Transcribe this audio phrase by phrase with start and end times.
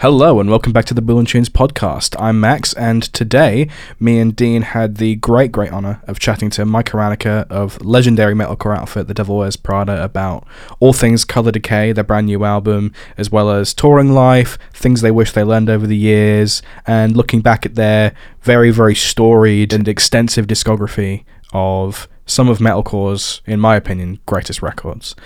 [0.00, 2.20] Hello and welcome back to the Bill and Tunes podcast.
[2.20, 6.66] I'm Max, and today me and Dean had the great, great honor of chatting to
[6.66, 10.46] Mike Hranica of legendary metalcore outfit The Devil Wears Prada about
[10.80, 15.10] all things Color Decay, their brand new album, as well as touring life, things they
[15.10, 19.88] wish they learned over the years, and looking back at their very, very storied and
[19.88, 21.24] extensive discography
[21.54, 25.16] of some of metalcore's, in my opinion, greatest records.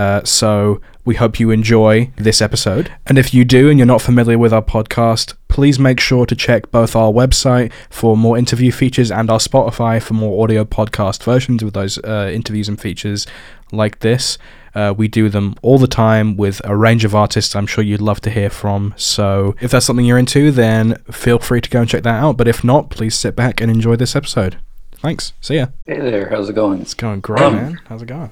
[0.00, 2.90] Uh, so we hope you enjoy this episode.
[3.06, 6.34] And if you do and you're not familiar with our podcast, please make sure to
[6.34, 11.22] check both our website for more interview features and our Spotify for more audio podcast
[11.22, 13.26] versions of those uh, interviews and features
[13.72, 14.38] like this.
[14.74, 18.00] Uh, we do them all the time with a range of artists I'm sure you'd
[18.00, 18.94] love to hear from.
[18.96, 22.38] So if that's something you're into, then feel free to go and check that out.
[22.38, 24.56] But if not, please sit back and enjoy this episode.
[24.92, 25.34] Thanks.
[25.42, 25.66] See ya.
[25.84, 26.80] Hey there, how's it going?
[26.80, 27.80] It's going great, um, man.
[27.86, 28.30] How's it going?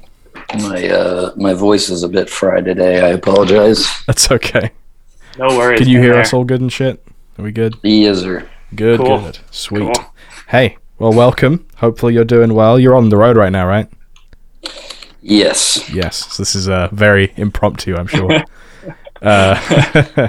[0.61, 3.01] My uh my voice is a bit fried today.
[3.01, 3.87] I apologize.
[4.07, 4.71] That's okay.
[5.39, 5.79] No worries.
[5.81, 6.23] Can you hear there.
[6.23, 7.05] us all good and shit?
[7.39, 7.77] Are we good?
[7.83, 8.49] Yes, sir.
[8.75, 9.21] Good, Cool.
[9.21, 9.39] good.
[9.51, 9.95] Sweet.
[9.95, 10.13] Cool.
[10.49, 11.67] Hey, well, welcome.
[11.77, 12.79] Hopefully you're doing well.
[12.79, 13.89] You're on the road right now, right?
[15.23, 15.89] Yes.
[15.93, 16.33] Yes.
[16.35, 18.43] So this is uh, very impromptu, I'm sure.
[19.23, 20.29] uh,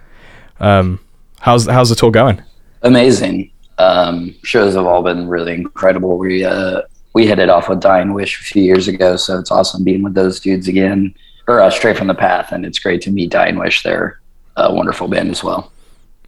[0.60, 1.00] um,
[1.40, 2.42] how's how's the tour going?
[2.82, 3.50] Amazing.
[3.78, 6.18] Um shows have all been really incredible.
[6.18, 6.82] We uh
[7.18, 10.04] we hit it off with Dying Wish a few years ago, so it's awesome being
[10.04, 11.12] with those dudes again.
[11.48, 13.82] Or uh, straight from the path, and it's great to meet Dying Wish.
[13.82, 14.20] They're
[14.56, 15.72] a wonderful band as well.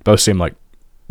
[0.03, 0.55] Both seem like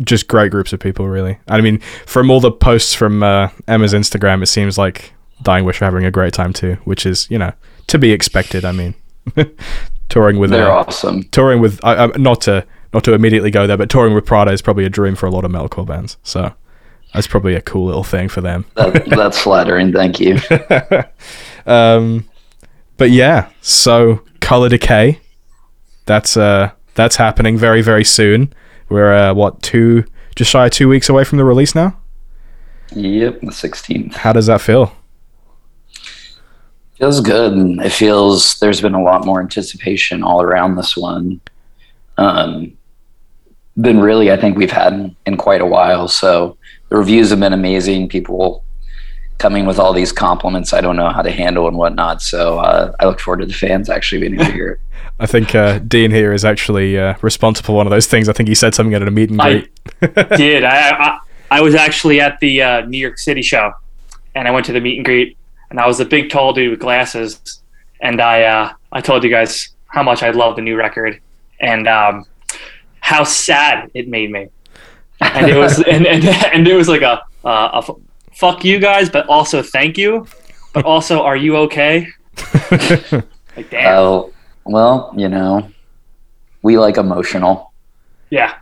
[0.02, 1.38] just great groups of people, really.
[1.48, 5.80] I mean, from all the posts from uh, Emma's Instagram, it seems like Dying Wish
[5.80, 7.54] are having a great time too, which is you know
[7.86, 8.66] to be expected.
[8.66, 8.94] I mean,
[10.10, 11.22] touring with They're uh, awesome.
[11.30, 14.60] touring with uh, not to not to immediately go there, but touring with Prada is
[14.60, 16.18] probably a dream for a lot of metalcore bands.
[16.22, 16.52] So
[17.12, 18.64] that's probably a cool little thing for them.
[18.74, 19.92] That, that's flattering.
[19.92, 20.38] Thank you.
[21.66, 22.28] um,
[22.96, 25.20] but yeah, so Color Decay,
[26.06, 28.52] that's uh that's happening very very soon.
[28.88, 30.04] We're uh, what two
[30.36, 31.96] just shy of two weeks away from the release now.
[32.92, 34.14] Yep, the 16th.
[34.14, 34.92] How does that feel?
[37.00, 41.40] feels good it feels there's been a lot more anticipation all around this one
[42.18, 42.70] um
[43.80, 46.58] been really i think we've had in quite a while so
[46.90, 48.64] the reviews have been amazing people
[49.38, 52.92] coming with all these compliments i don't know how to handle and whatnot so uh,
[53.00, 54.80] i look forward to the fans actually being able to hear it
[55.20, 58.26] I think uh, Dean here is actually uh, responsible for one of those things.
[58.26, 59.50] I think he said something at a meet and I-
[60.00, 60.14] greet.
[60.36, 61.18] Did I, I?
[61.50, 63.74] I was actually at the uh, New York City show,
[64.34, 65.36] and I went to the meet and greet,
[65.68, 67.60] and I was a big, tall dude with glasses,
[68.00, 71.20] and I uh, I told you guys how much I love the new record,
[71.60, 72.24] and um,
[73.00, 74.48] how sad it made me,
[75.20, 77.90] and it was and and, and it was like a, uh, a f-
[78.32, 80.26] fuck you guys, but also thank you,
[80.72, 82.06] but also are you okay?
[83.56, 84.32] Like damn, Oh,
[84.64, 85.68] well you know
[86.62, 87.72] we like emotional
[88.30, 88.54] yeah,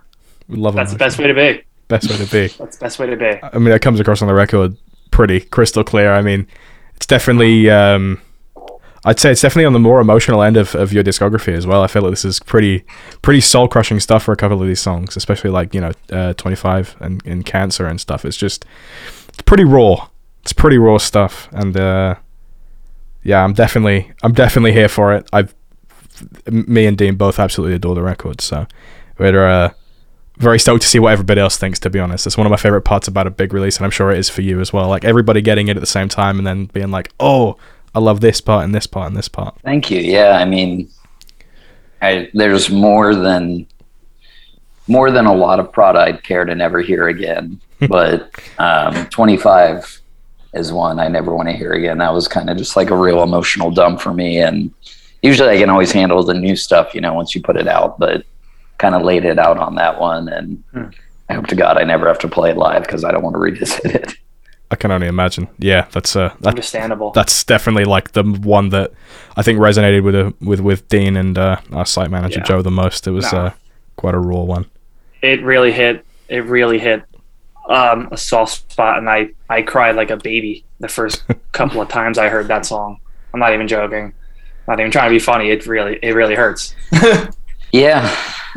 [0.48, 1.62] We love that's the best way to be.
[1.88, 2.48] Best way to be.
[2.56, 3.38] That's the best way to be.
[3.42, 4.76] I mean, that comes across on the record
[5.10, 6.12] pretty crystal clear.
[6.14, 6.46] I mean,
[6.96, 8.18] it's definitely, um,
[9.08, 11.82] I'd say it's definitely on the more emotional end of, of your discography as well.
[11.82, 12.84] I feel like this is pretty,
[13.22, 16.34] pretty soul crushing stuff for a couple of these songs, especially like, you know, uh,
[16.34, 18.26] 25 and, and Cancer and stuff.
[18.26, 18.66] It's just,
[19.30, 20.10] it's pretty raw.
[20.42, 21.48] It's pretty raw stuff.
[21.52, 22.16] And, uh,
[23.22, 25.26] yeah, I'm definitely, I'm definitely here for it.
[25.32, 25.54] I've,
[26.50, 28.42] me and Dean both absolutely adore the record.
[28.42, 28.66] So
[29.16, 29.70] we're, uh,
[30.36, 31.78] very stoked to see what everybody else thinks.
[31.80, 33.90] To be honest, it's one of my favorite parts about a big release, and I'm
[33.90, 34.86] sure it is for you as well.
[34.86, 37.56] Like everybody getting it at the same time, and then being like, "Oh,
[37.98, 40.00] I love this part and this part and this part." Thank you.
[40.00, 40.88] Yeah, I mean,
[42.00, 43.66] I, there's more than
[44.86, 47.60] more than a lot of Prada I'd care to never hear again.
[47.88, 50.00] But um, 25
[50.54, 51.98] is one I never want to hear again.
[51.98, 54.38] That was kind of just like a real emotional dump for me.
[54.38, 54.72] And
[55.22, 57.96] usually I can always handle the new stuff, you know, once you put it out.
[57.98, 58.24] But
[58.78, 60.84] kind of laid it out on that one, and Hmm.
[61.28, 63.34] I hope to God I never have to play it live because I don't want
[63.34, 64.14] to revisit it.
[64.70, 65.48] I can only imagine.
[65.58, 67.10] Yeah, that's uh, that, Understandable.
[67.12, 68.92] that's definitely like the one that
[69.36, 72.44] I think resonated with uh, with with Dean and uh, our site manager Yeah.
[72.44, 73.06] Joe the most.
[73.06, 73.38] It was No.
[73.38, 73.50] uh,
[73.96, 74.66] quite a raw one.
[75.22, 77.02] it really hit it really hit
[77.68, 81.22] um, a soft spot and I, I cried like a baby the first
[81.52, 82.98] couple of times I heard that song.
[83.34, 84.12] I'm not even joking.
[84.66, 85.50] Not even trying to be funny.
[85.50, 86.74] It really it really hurts.
[87.72, 88.06] Yeah,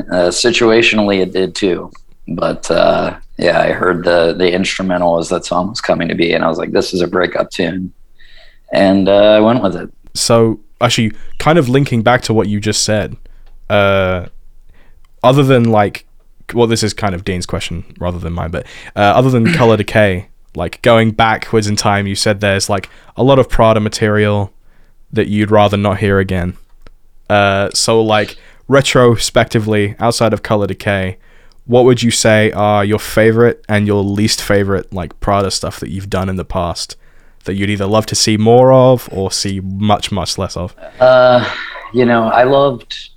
[0.09, 1.91] uh, situationally it did too.
[2.35, 6.33] But uh, yeah, I heard the the instrumental as that song was coming to be,
[6.33, 7.93] and I was like, "This is a breakup tune,"
[8.71, 9.91] and uh, I went with it.
[10.13, 13.17] So actually, kind of linking back to what you just said,
[13.69, 14.27] uh,
[15.23, 16.05] other than like,
[16.53, 19.77] well, this is kind of Dean's question rather than mine, but uh, other than color
[19.77, 24.53] decay, like going backwards in time, you said there's like a lot of Prada material
[25.11, 26.57] that you'd rather not hear again.
[27.29, 28.37] Uh, so like
[28.67, 31.17] retrospectively, outside of Color Decay,
[31.71, 35.89] what would you say are your favorite and your least favorite like Prada stuff that
[35.89, 36.97] you've done in the past
[37.45, 40.75] that you'd either love to see more of or see much much less of?
[40.99, 41.49] Uh,
[41.93, 43.11] you know, I loved.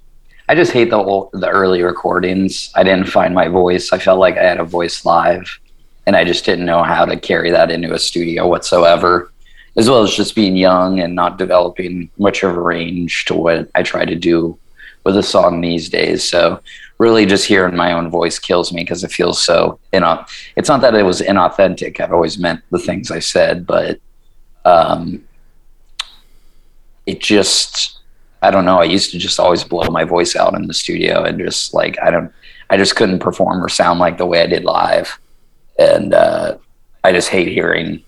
[0.49, 2.71] I just hate the old, the early recordings.
[2.77, 3.93] I didn't find my voice.
[3.93, 5.59] I felt like I had a voice live,
[6.07, 9.33] and I just didn't know how to carry that into a studio whatsoever.
[9.77, 13.69] As well as just being young and not developing much of a range to what
[13.75, 14.57] I try to do
[15.03, 16.23] with a song these days.
[16.23, 16.61] So
[16.99, 20.25] really just hearing my own voice kills me because it feels so you know
[20.57, 23.99] it's not that it was inauthentic i've always meant the things i said but
[24.65, 25.23] um
[27.07, 27.99] it just
[28.43, 31.25] i don't know i used to just always blow my voice out in the studio
[31.25, 32.33] and just like i don't
[32.71, 35.19] i just couldn't perform or sound like the way i did live.
[35.79, 36.57] And uh
[37.03, 38.03] i just hate hearing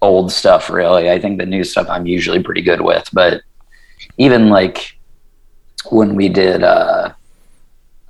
[0.00, 1.10] old stuff really.
[1.10, 3.42] I think the new stuff i'm usually pretty good with but
[4.18, 4.96] even like
[5.90, 7.12] when we did uh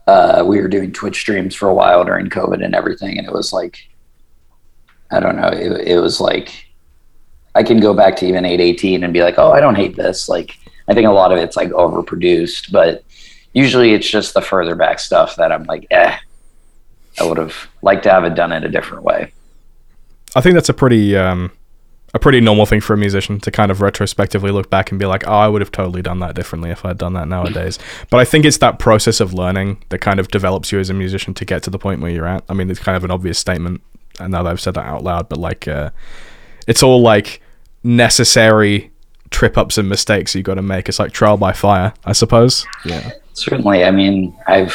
[0.08, 3.32] uh, we were doing Twitch streams for a while during COVID and everything, and it
[3.32, 3.86] was like,
[5.10, 6.66] I don't know, it, it was like,
[7.54, 10.26] I can go back to even 818 and be like, oh, I don't hate this.
[10.26, 10.56] Like,
[10.88, 13.04] I think a lot of it's like overproduced, but
[13.52, 16.16] usually it's just the further back stuff that I'm like, eh,
[17.20, 19.30] I would have liked to have it done in a different way.
[20.34, 21.52] I think that's a pretty um,
[22.14, 25.06] a pretty normal thing for a musician to kind of retrospectively look back and be
[25.06, 27.78] like, oh, I would have totally done that differently if I'd done that nowadays.
[28.10, 30.94] but I think it's that process of learning that kind of develops you as a
[30.94, 32.44] musician to get to the point where you're at.
[32.48, 33.82] I mean, it's kind of an obvious statement,
[34.18, 35.90] and now that I've said that out loud, but like, uh,
[36.66, 37.42] it's all like
[37.82, 38.90] necessary
[39.30, 40.88] trip ups and mistakes you've got to make.
[40.88, 42.66] It's like trial by fire, I suppose.
[42.84, 43.84] Yeah, certainly.
[43.84, 44.74] I mean, I've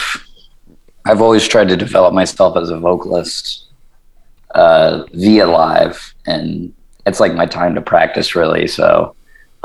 [1.05, 3.65] I've always tried to develop myself as a vocalist
[4.55, 6.73] uh, via live and
[7.05, 8.67] it's like my time to practice really.
[8.67, 9.15] So,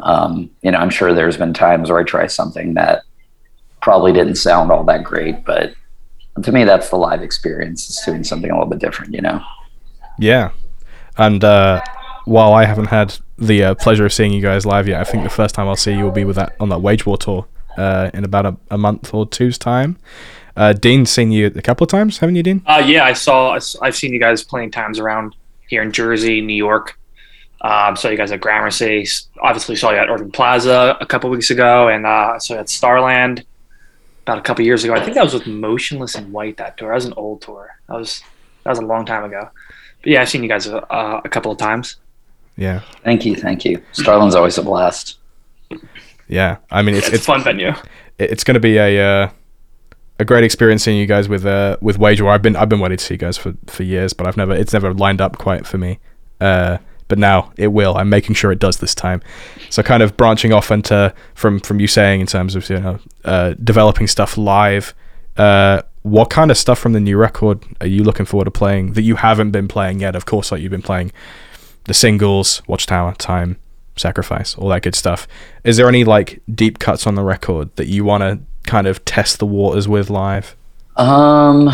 [0.01, 3.03] um, you know, I'm sure there's been times where I try something that
[3.81, 5.75] probably didn't sound all that great, but
[6.43, 7.89] to me, that's the live experience.
[7.89, 9.43] It's doing something a little bit different, you know?
[10.19, 10.51] Yeah.
[11.17, 11.83] And, uh,
[12.29, 15.25] while I haven't had the uh, pleasure of seeing you guys live yet, I think
[15.25, 17.47] the first time I'll see you will be with that on that Wage War tour
[17.79, 19.97] uh, in about a, a, month or two's time.
[20.55, 22.63] Uh, Dean's seen you a couple of times, haven't you, Dean?
[22.67, 23.59] Uh, yeah, I saw.
[23.81, 25.37] I've seen you guys playing times around
[25.69, 26.99] here in Jersey, New York.
[27.61, 29.07] Um, saw you guys at Gramercy.
[29.43, 32.69] Obviously, saw you at Irving Plaza a couple weeks ago, and uh, saw you at
[32.69, 33.45] Starland
[34.23, 34.95] about a couple years ago.
[34.95, 36.57] I think that was with Motionless in White.
[36.59, 36.89] That tour.
[36.89, 37.77] That was an old tour.
[37.89, 38.23] That was
[38.65, 39.51] that was a long time ago.
[40.03, 41.97] But yeah, I've seen you guys uh, a couple of times.
[42.57, 42.81] Yeah.
[43.05, 43.83] Thank you, thank you.
[43.93, 45.19] Starland's always a blast.
[46.29, 47.73] Yeah, I mean it's it's, it's fun venue.
[48.19, 49.25] It's going to be a.
[49.25, 49.31] Uh,
[50.21, 52.33] a great experience seeing you guys with uh with Wage War.
[52.33, 54.53] I've been I've been waiting to see you guys for, for years, but I've never
[54.53, 56.01] it's never lined up quite for me.
[56.41, 56.79] Uh,
[57.09, 57.97] but now it will.
[57.97, 59.23] I'm making sure it does this time.
[59.71, 62.99] So kind of branching off into from from you saying in terms of you know
[63.25, 64.95] uh, developing stuff live.
[65.37, 68.93] Uh, what kind of stuff from the new record are you looking forward to playing
[68.93, 70.17] that you haven't been playing yet?
[70.17, 71.13] Of course, like you've been playing
[71.85, 73.57] the singles, Watchtower, Time,
[73.97, 75.27] Sacrifice, all that good stuff.
[75.65, 79.05] Is there any like deep cuts on the record that you want to kind of
[79.05, 80.57] test the waters with live?
[80.97, 81.71] Um,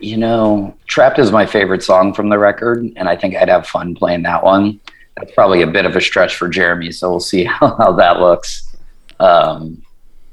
[0.00, 3.66] you know, Trapped is my favorite song from the record, and I think I'd have
[3.66, 4.80] fun playing that one.
[5.16, 8.20] That's probably a bit of a stretch for Jeremy, so we'll see how, how that
[8.20, 8.76] looks.
[9.18, 9.82] Um,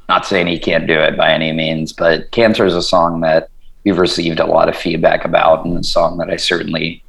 [0.09, 3.49] not saying he can't do it by any means, but Cancer is a song that
[3.83, 7.03] we've received a lot of feedback about, and a song that I certainly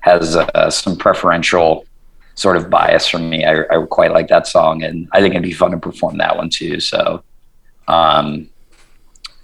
[0.00, 1.84] has uh, some preferential
[2.36, 3.44] sort of bias from me.
[3.44, 6.36] I, I, quite like that song, and I think it'd be fun to perform that
[6.36, 6.80] one too.
[6.80, 7.22] So,
[7.88, 8.48] um,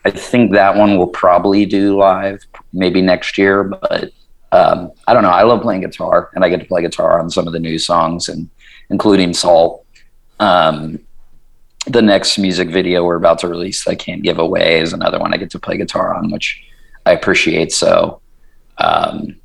[0.04, 4.10] I think that one will probably do live maybe next year, but
[4.50, 5.30] um, I don't know.
[5.30, 7.78] I love playing guitar, and I get to play guitar on some of the new
[7.78, 8.50] songs, and
[8.90, 9.86] including Salt.
[10.40, 10.98] Um,
[11.86, 15.32] the next music video we're about to release, I can't give away, is another one
[15.32, 16.62] I get to play guitar on, which
[17.06, 17.72] I appreciate.
[17.72, 18.20] So,
[18.78, 19.36] um,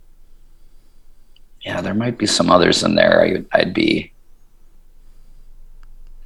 [1.62, 3.22] yeah, there might be some others in there.
[3.22, 4.12] I, I'd be.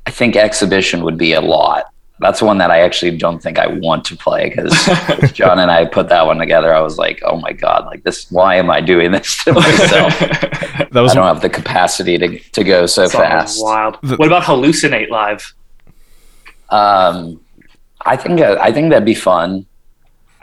[0.05, 1.85] I think exhibition would be a lot
[2.21, 4.71] that's one that I actually don't think I want to play because
[5.33, 6.73] John and I put that one together.
[6.73, 8.29] I was like, oh my god, like this.
[8.29, 10.19] Why am I doing this to myself?
[10.19, 13.61] that was I don't have the capacity to to go so fast.
[13.61, 13.97] Wild.
[14.17, 15.53] What about hallucinate live?
[16.69, 17.41] Um,
[18.05, 19.65] I think uh, I think that'd be fun.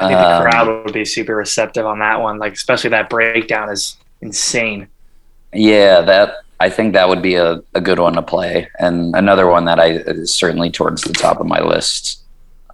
[0.01, 2.39] I think um, the crowd would be super receptive on that one.
[2.39, 4.89] Like especially that breakdown is insane.
[5.53, 9.47] Yeah, that I think that would be a, a good one to play, and another
[9.47, 12.23] one that I is certainly towards the top of my list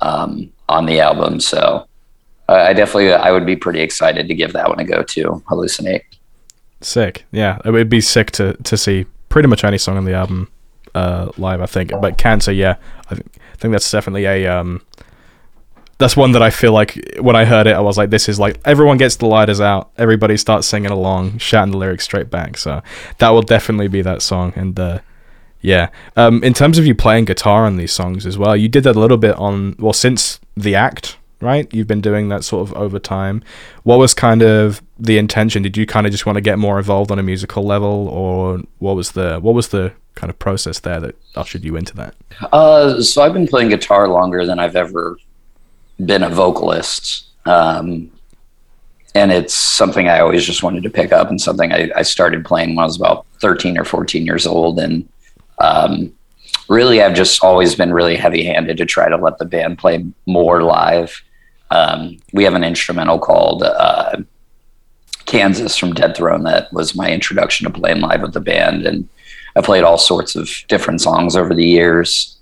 [0.00, 1.40] um, on the album.
[1.40, 1.86] So
[2.48, 5.42] uh, I definitely I would be pretty excited to give that one a go too.
[5.48, 6.02] Hallucinate.
[6.80, 10.14] Sick, yeah, it would be sick to to see pretty much any song on the
[10.14, 10.50] album
[10.94, 11.60] uh, live.
[11.60, 12.76] I think, but Cancer, yeah,
[13.10, 14.82] I think I think that's definitely a um,
[16.04, 18.38] that's one that I feel like when I heard it, I was like, this is
[18.38, 22.58] like everyone gets the lighters out, everybody starts singing along, shouting the lyrics straight back.
[22.58, 22.82] So
[23.16, 24.52] that will definitely be that song.
[24.54, 24.98] And uh,
[25.62, 28.84] yeah, um, in terms of you playing guitar on these songs as well, you did
[28.84, 31.72] that a little bit on well since the act, right?
[31.72, 33.42] You've been doing that sort of over time.
[33.84, 35.62] What was kind of the intention?
[35.62, 38.60] Did you kind of just want to get more involved on a musical level, or
[38.78, 42.14] what was the what was the kind of process there that ushered you into that?
[42.52, 45.16] Uh, so I've been playing guitar longer than I've ever
[46.04, 47.26] been a vocalist.
[47.46, 48.10] Um,
[49.14, 52.44] and it's something I always just wanted to pick up and something I, I started
[52.44, 54.78] playing when I was about 13 or 14 years old.
[54.80, 55.08] And
[55.58, 56.12] um,
[56.68, 60.04] really, I've just always been really heavy handed to try to let the band play
[60.26, 61.22] more live.
[61.70, 64.16] Um, we have an instrumental called uh,
[65.26, 68.84] Kansas from Dead Throne that was my introduction to playing live with the band.
[68.84, 69.08] And
[69.56, 72.36] I played all sorts of different songs over the years.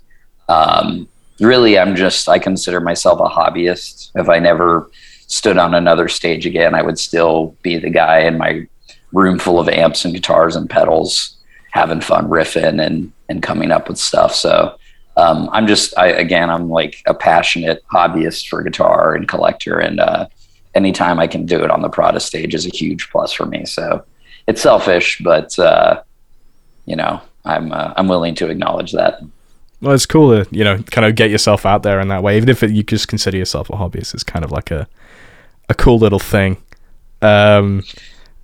[0.49, 1.07] Um,
[1.39, 4.11] really, I'm just, I consider myself a hobbyist.
[4.15, 4.89] If I never
[5.27, 8.67] stood on another stage again, I would still be the guy in my
[9.11, 11.37] room full of amps and guitars and pedals,
[11.71, 14.33] having fun riffing and, and coming up with stuff.
[14.33, 14.77] So,
[15.17, 19.77] um, I'm just, I, again, I'm like a passionate hobbyist for guitar and collector.
[19.79, 20.27] And, uh,
[20.75, 23.65] anytime I can do it on the Prada stage is a huge plus for me.
[23.65, 24.03] So
[24.47, 26.01] it's selfish, but, uh,
[26.85, 29.21] you know, I'm uh, I'm willing to acknowledge that.
[29.83, 32.37] Well, it's cool to you know kind of get yourself out there in that way,
[32.37, 34.13] even if it, you just consider yourself a hobbyist.
[34.13, 34.87] It's kind of like a
[35.67, 36.55] a cool little thing,
[37.21, 37.83] um,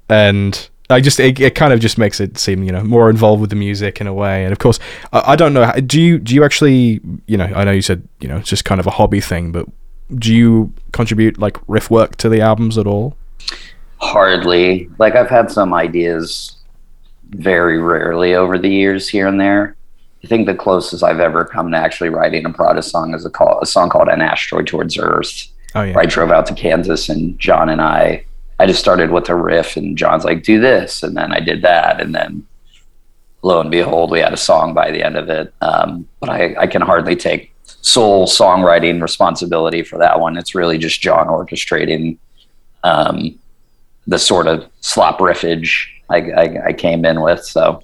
[0.10, 3.40] and I just it, it kind of just makes it seem you know more involved
[3.40, 4.44] with the music in a way.
[4.44, 4.80] And of course,
[5.14, 5.72] I, I don't know.
[5.72, 8.66] Do you do you actually you know I know you said you know it's just
[8.66, 9.66] kind of a hobby thing, but
[10.16, 13.16] do you contribute like riff work to the albums at all?
[14.02, 14.90] Hardly.
[14.98, 16.58] Like I've had some ideas
[17.30, 19.78] very rarely over the years here and there.
[20.24, 23.30] I think the closest I've ever come to actually writing a Prada song is a,
[23.30, 25.94] call, a song called "An Asteroid Towards Earth." Oh yeah.
[25.94, 28.26] Where I drove out to Kansas and John and I,
[28.60, 31.62] I just started with a riff and John's like, "Do this," and then I did
[31.62, 32.46] that, and then
[33.42, 35.54] lo and behold, we had a song by the end of it.
[35.62, 40.38] Um, but I, I can hardly take sole songwriting responsibility for that one.
[40.38, 42.18] It's really just John orchestrating
[42.84, 43.38] um,
[44.08, 47.44] the sort of slop riffage I, I, I came in with.
[47.46, 47.84] So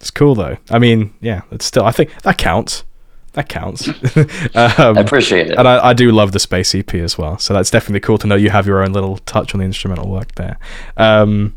[0.00, 0.58] it's cool though.
[0.70, 1.84] I mean, yeah, it's still.
[1.84, 2.84] I think that counts.
[3.32, 3.88] That counts.
[4.56, 7.38] um, I appreciate it, and I, I do love the space EP as well.
[7.38, 10.08] So that's definitely cool to know you have your own little touch on the instrumental
[10.08, 10.58] work there.
[10.96, 11.54] Um,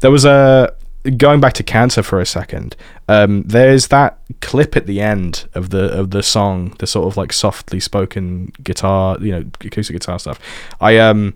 [0.00, 0.74] there was a
[1.16, 2.76] going back to cancer for a second.
[3.08, 7.16] Um, there's that clip at the end of the of the song, the sort of
[7.16, 10.38] like softly spoken guitar, you know, acoustic guitar stuff.
[10.80, 11.34] I um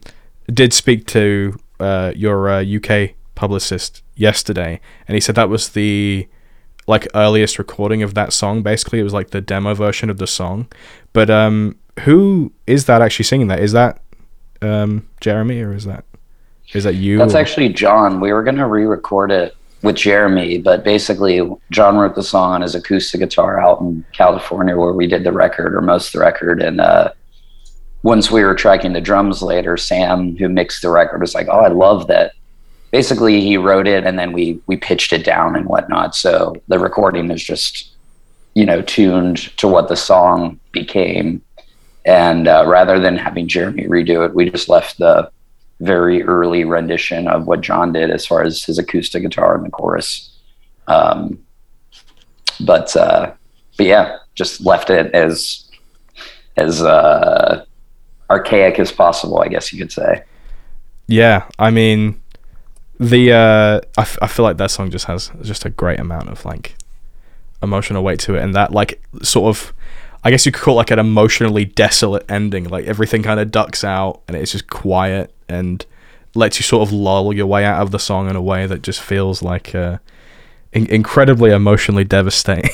[0.53, 6.29] did speak to uh, your uh, UK publicist yesterday, and he said that was the
[6.87, 8.63] like earliest recording of that song.
[8.63, 10.69] Basically, it was like the demo version of the song.
[11.13, 13.61] But um, who is that actually singing that?
[13.61, 14.01] Is that
[14.63, 16.05] um, Jeremy or is that
[16.73, 17.19] is that you?
[17.19, 17.39] That's or?
[17.39, 18.21] actually John.
[18.21, 22.75] We were gonna re-record it with Jeremy, but basically John wrote the song on his
[22.75, 26.63] acoustic guitar out in California where we did the record or most of the record.
[26.63, 27.13] And uh,
[28.03, 31.61] once we were tracking the drums later, Sam, who mixed the record, was like, "Oh,
[31.61, 32.33] I love that
[32.95, 36.15] basically he wrote it and then we we pitched it down and whatnot.
[36.15, 37.93] So the recording is just
[38.55, 41.43] you know tuned to what the song became.
[42.05, 45.29] And uh, rather than having Jeremy redo it, we just left the
[45.81, 49.71] very early rendition of what John did as far as his acoustic guitar in the
[49.71, 50.31] chorus.
[50.87, 51.45] Um,
[52.61, 53.33] but uh,
[53.77, 55.69] but yeah, just left it as
[56.57, 57.65] as uh,
[58.31, 60.23] archaic as possible, I guess you could say.
[61.09, 62.21] Yeah, I mean,
[62.99, 66.29] the uh, I, f- I feel like that song just has just a great amount
[66.29, 66.77] of like
[67.63, 69.73] emotional weight to it, and that like sort of.
[70.27, 72.65] I guess you could call it like an emotionally desolate ending.
[72.65, 75.85] Like everything kind of ducks out and it's just quiet and
[76.35, 78.81] lets you sort of lull your way out of the song in a way that
[78.81, 79.99] just feels like uh,
[80.73, 82.71] in- incredibly emotionally devastating.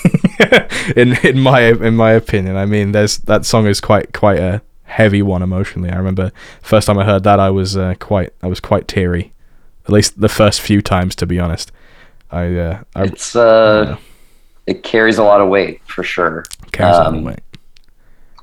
[0.97, 4.63] in in my in my opinion, I mean, there's that song is quite quite a
[4.85, 5.91] heavy one emotionally.
[5.91, 9.33] I remember first time I heard that, I was uh, quite I was quite teary.
[9.91, 11.73] At least the first few times, to be honest.
[12.31, 13.97] I, uh, I it's uh, yeah.
[14.73, 16.45] it carries a lot of weight for sure.
[16.65, 17.41] It Carries um, a lot of weight.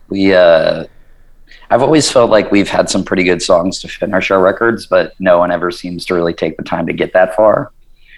[0.09, 0.87] We uh,
[1.69, 5.13] I've always felt like we've had some pretty good songs to finish our records, but
[5.21, 7.71] no one ever seems to really take the time to get that far.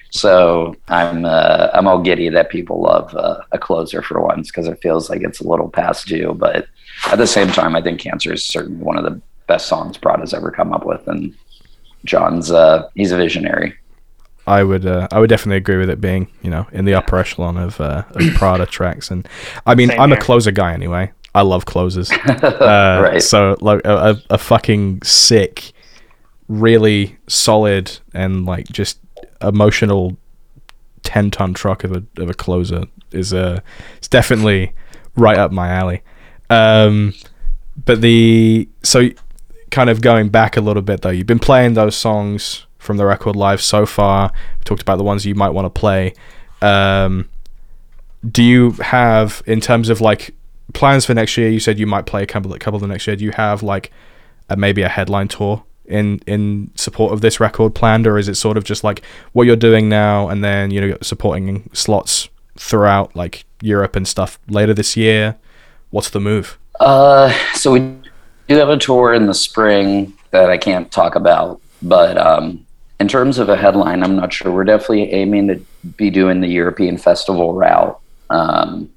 [0.10, 4.68] So I'm uh, I'm all giddy that people love uh, a closer for once because
[4.68, 6.34] it feels like it's a little past due.
[6.34, 6.66] But
[7.12, 10.34] at the same time, I think Cancer is certainly one of the best songs Prada's
[10.34, 11.36] ever come up with, and
[12.06, 13.76] John's uh, he's a visionary.
[14.48, 17.18] I would uh, I would definitely agree with it being you know in the upper
[17.18, 19.28] echelon of, uh, of Prada tracks, and
[19.66, 20.18] I mean Same I'm here.
[20.18, 21.12] a closer guy anyway.
[21.36, 22.12] I love closers.
[22.30, 23.22] Uh, right.
[23.22, 25.72] So like a, a, a fucking sick,
[26.48, 29.00] really solid and like just
[29.42, 30.18] emotional
[31.04, 33.60] ten ton truck of a of a closer is uh
[33.98, 34.74] it's definitely
[35.16, 36.02] right up my alley.
[36.50, 37.14] Um,
[37.86, 39.10] but the so
[39.72, 43.06] kind of going back a little bit though, you've been playing those songs from the
[43.06, 44.32] record live so far.
[44.60, 46.14] We talked about the ones you might want to play.
[46.62, 47.30] Um,
[48.30, 50.34] do you have in terms of like
[50.74, 51.50] plans for next year?
[51.50, 53.16] You said you might play a couple, a couple the next year.
[53.16, 53.92] Do you have like
[54.50, 58.36] a, maybe a headline tour in in support of this record planned, or is it
[58.36, 63.16] sort of just like what you're doing now, and then you know supporting slots throughout
[63.16, 65.38] like Europe and stuff later this year?
[65.90, 66.58] What's the move?
[66.80, 67.80] Uh, so we
[68.50, 72.66] do have a tour in the spring that I can't talk about, but um,
[73.00, 74.52] in terms of a headline, I'm not sure.
[74.52, 75.62] We're definitely aiming to
[75.98, 78.00] be doing the European festival route
[78.32, 78.90] um,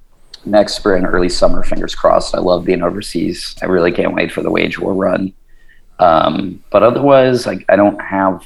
[0.46, 1.62] next spring, early summer.
[1.62, 2.34] Fingers crossed.
[2.34, 3.54] I love being overseas.
[3.62, 5.34] I really can't wait for the Wage War run.
[5.98, 8.44] Um, but otherwise, like I don't have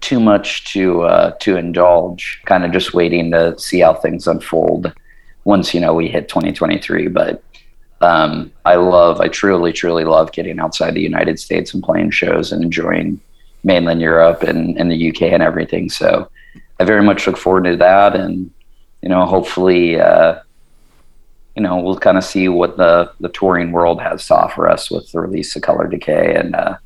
[0.00, 2.40] too much to uh, to indulge.
[2.46, 4.92] Kind of just waiting to see how things unfold
[5.44, 7.08] once you know we hit 2023.
[7.08, 7.42] But
[8.02, 12.52] um, I love, I truly, truly love getting outside the United States and playing shows
[12.52, 13.20] and enjoying
[13.64, 15.88] mainland Europe and, and the UK and everything.
[15.88, 16.30] So
[16.80, 18.14] I very much look forward to that.
[18.16, 18.50] And,
[19.02, 20.40] you know, hopefully, uh,
[21.56, 24.90] you know, we'll kind of see what the, the touring world has to offer us
[24.90, 26.76] with the release of Color Decay and uh,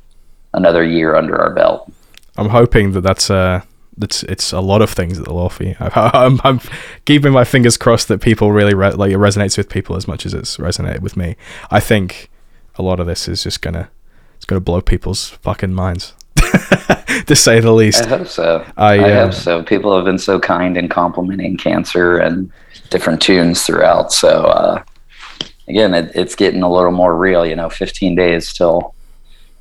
[0.53, 1.91] another year under our belt.
[2.35, 3.61] I'm hoping that that's uh
[3.97, 5.75] that's it's a lot of things that they'll offer.
[5.79, 6.59] I'm, I'm
[7.05, 10.25] keeping my fingers crossed that people really re- like it resonates with people as much
[10.25, 11.35] as it's resonated with me.
[11.71, 12.29] I think
[12.75, 13.89] a lot of this is just gonna
[14.35, 16.13] it's gonna blow people's fucking minds,
[17.25, 18.05] to say the least.
[18.05, 18.65] I hope so.
[18.77, 19.63] I, I, uh, hope so.
[19.63, 22.51] People have been so kind in complimenting Cancer and
[22.89, 24.13] different tunes throughout.
[24.13, 24.83] So uh,
[25.67, 27.45] again, it, it's getting a little more real.
[27.45, 28.93] You know, 15 days till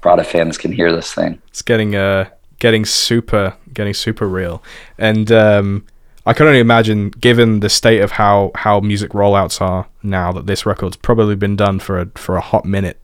[0.02, 1.40] Prada fans can hear this thing.
[1.48, 2.28] It's getting uh
[2.58, 4.62] getting super getting super real,
[4.98, 5.84] and um,
[6.26, 10.46] I can only imagine, given the state of how how music rollouts are now, that
[10.46, 13.00] this record's probably been done for a for a hot minute,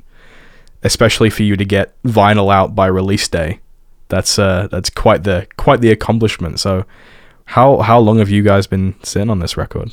[0.83, 3.61] especially for you to get vinyl out by release day.
[4.09, 6.59] That's uh that's quite the quite the accomplishment.
[6.59, 6.85] So,
[7.45, 9.93] how how long have you guys been sitting on this record?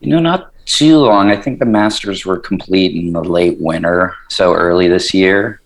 [0.00, 1.30] You know, not too long.
[1.30, 5.60] I think the masters were complete in the late winter, so early this year.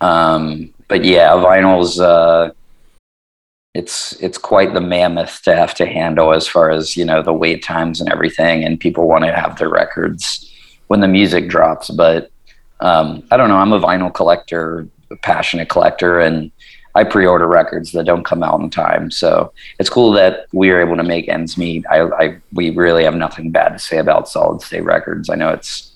[0.00, 2.50] Um, but yeah, vinyl's uh,
[3.72, 7.32] it's it's quite the mammoth to have to handle as far as you know the
[7.32, 10.52] wait times and everything, and people want to have their records
[10.88, 11.88] when the music drops.
[11.88, 12.30] But
[12.80, 13.56] um, I don't know.
[13.56, 16.52] I'm a vinyl collector, a passionate collector, and
[16.94, 19.10] I pre-order records that don't come out in time.
[19.10, 21.86] So it's cool that we are able to make ends meet.
[21.88, 25.30] I, I we really have nothing bad to say about Solid State Records.
[25.30, 25.91] I know it's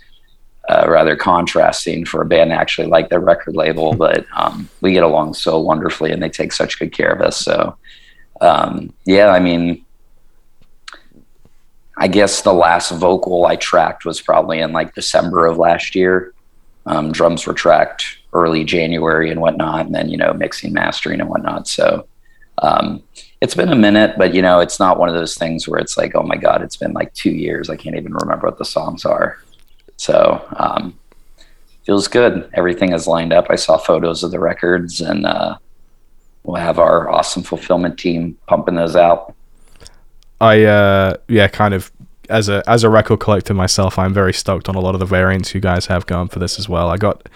[0.68, 4.92] uh, rather contrasting for a band to actually like their record label, but um, we
[4.92, 7.38] get along so wonderfully and they take such good care of us.
[7.38, 7.76] So,
[8.40, 9.84] um, yeah, I mean,
[11.96, 16.34] I guess the last vocal I tracked was probably in like December of last year.
[16.84, 21.28] Um, drums were tracked early January and whatnot, and then, you know, mixing, mastering and
[21.28, 21.68] whatnot.
[21.68, 22.06] So,
[22.58, 23.02] um,
[23.40, 25.96] it's been a minute, but you know, it's not one of those things where it's
[25.96, 27.68] like, oh my God, it's been like two years.
[27.68, 29.38] I can't even remember what the songs are.
[29.96, 30.98] So um,
[31.84, 32.48] feels good.
[32.54, 33.46] Everything is lined up.
[33.50, 35.56] I saw photos of the records, and uh,
[36.42, 39.34] we'll have our awesome fulfillment team pumping those out.
[40.40, 41.90] I uh yeah, kind of
[42.28, 45.06] as a as a record collector myself, I'm very stoked on a lot of the
[45.06, 46.90] variants you guys have going for this as well.
[46.90, 47.28] I got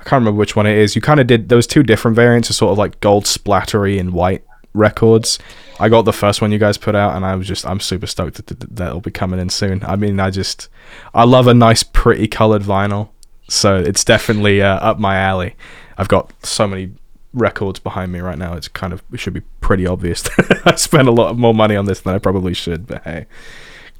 [0.00, 0.94] I can't remember which one it is.
[0.94, 4.12] You kind of did those two different variants, of sort of like gold splattery and
[4.12, 4.44] white
[4.74, 5.38] records.
[5.80, 8.06] I got the first one you guys put out, and I was just I'm super
[8.06, 9.82] stoked that that- that'll be coming in soon.
[9.84, 10.68] I mean, I just
[11.14, 13.08] I love a nice, pretty colored vinyl,
[13.48, 15.54] so it's definitely uh, up my alley.
[15.96, 16.90] I've got so many
[17.32, 18.54] records behind me right now.
[18.54, 21.76] It's kind of it should be pretty obvious that I spent a lot more money
[21.76, 22.86] on this than I probably should.
[22.86, 23.26] But hey,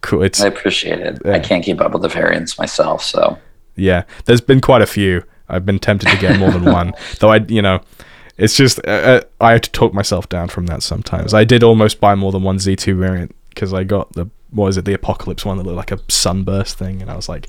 [0.02, 0.22] cool.
[0.22, 1.20] It's I appreciate it.
[1.24, 1.32] Yeah.
[1.32, 3.38] I can't keep up with the variants myself, so
[3.76, 4.04] yeah.
[4.26, 5.24] There's been quite a few.
[5.48, 7.30] I've been tempted to get more than one, though.
[7.30, 7.80] I you know.
[8.36, 11.34] It's just uh, uh, I have to talk myself down from that sometimes.
[11.34, 14.76] I did almost buy more than one Z2 variant because I got the what was
[14.76, 17.48] it the Apocalypse one that looked like a sunburst thing, and I was like,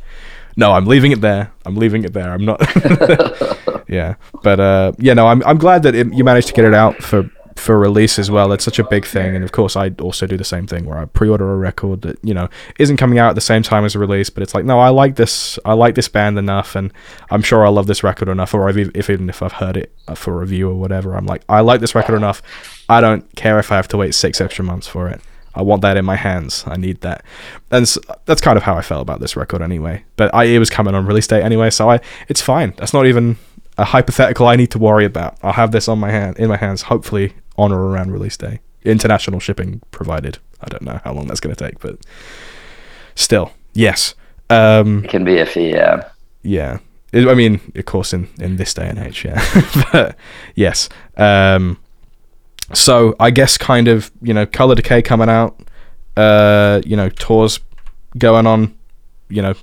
[0.56, 1.52] no, I'm leaving it there.
[1.66, 2.32] I'm leaving it there.
[2.32, 2.62] I'm not.
[3.88, 6.74] yeah, but uh, yeah, no, I'm I'm glad that it, you managed to get it
[6.74, 8.52] out for for release as well.
[8.52, 10.98] It's such a big thing, and of course, I also do the same thing where
[10.98, 13.96] I pre-order a record that you know isn't coming out at the same time as
[13.96, 15.58] a release, but it's like, no, I like this.
[15.66, 16.92] I like this band enough, and
[17.30, 18.54] I'm sure I love this record enough.
[18.54, 21.62] Or if, if even if I've heard it for review or whatever, I'm like, I
[21.62, 22.42] like this record enough.
[22.90, 25.22] I don't care if I have to wait six extra months for it.
[25.56, 26.66] I want that in my hands.
[26.68, 27.24] I need that,
[27.72, 30.04] and s that's kind of how I felt about this record anyway.
[30.18, 32.74] But I, it was coming on release date anyway, so I it's fine.
[32.78, 33.38] That's not even
[33.78, 35.38] a hypothetical I need to worry about.
[35.42, 38.60] I'll have this on my hand in my hands, hopefully on or around release day.
[38.84, 40.38] International shipping provided.
[40.62, 41.98] I don't know how long that's going to take, but
[43.16, 44.16] still, yes.
[44.50, 46.10] Um, It can be iffy, yeah.
[46.44, 46.80] yeah.
[47.14, 49.44] I mean, of course, in, in this day and age, yeah.
[49.92, 50.18] but
[50.56, 50.90] yes.
[51.18, 51.78] Um,
[52.74, 55.60] so I guess kind of, you know, Color Decay coming out,
[56.18, 57.60] uh, you know, tours
[58.18, 58.76] going on,
[59.30, 59.54] you know,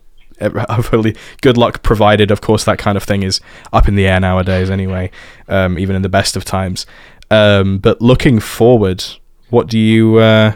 [0.41, 2.31] hopefully good luck provided.
[2.31, 3.41] Of course, that kind of thing is
[3.73, 5.11] up in the air nowadays anyway,
[5.49, 6.87] um, even in the best of times.
[7.33, 9.05] Um, but looking forward,
[9.49, 10.53] what do you, uh,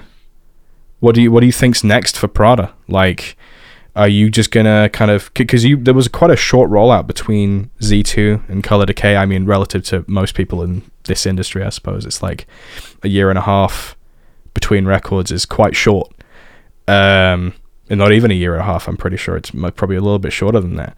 [1.01, 2.75] what do you, what do you think's next for Prada?
[2.87, 3.37] Like,
[3.97, 7.71] are you just gonna kind of because you there was quite a short rollout between
[7.81, 9.17] Z2 and Color Decay?
[9.17, 12.47] I mean, relative to most people in this industry, I suppose it's like
[13.03, 13.97] a year and a half
[14.53, 16.13] between records is quite short.
[16.87, 17.55] Um,
[17.89, 18.87] and not even a year and a half.
[18.87, 20.97] I'm pretty sure it's probably a little bit shorter than that.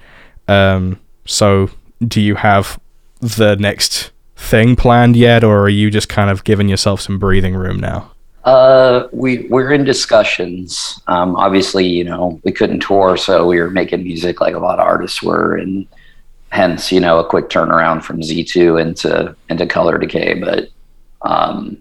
[0.49, 1.71] Um, so
[2.07, 2.81] do you have
[3.21, 7.55] the next thing planned yet, or are you just kind of giving yourself some breathing
[7.55, 8.13] room now?
[8.45, 11.03] Uh, we we're in discussions.
[11.09, 14.79] Um, obviously, you know, we couldn't tour, so we were making music like a lot
[14.79, 15.87] of artists were, and
[16.51, 20.35] hence, you know, a quick turnaround from Z2 into into Color Decay.
[20.35, 20.69] But
[21.23, 21.77] um,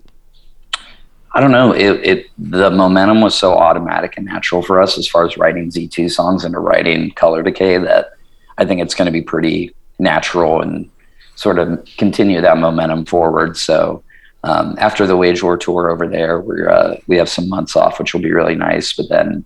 [1.34, 1.72] I don't know.
[1.72, 5.70] It, it the momentum was so automatic and natural for us as far as writing
[5.70, 8.14] Z2 songs into writing Color Decay that
[8.58, 10.90] I think it's going to be pretty natural and
[11.38, 13.56] sort of continue that momentum forward.
[13.56, 14.04] So
[14.44, 18.00] um, after the Wage War tour over there, we're uh, we have some months off,
[18.00, 18.94] which will be really nice.
[18.94, 19.46] But then,